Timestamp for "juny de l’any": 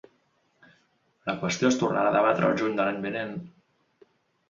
2.65-3.01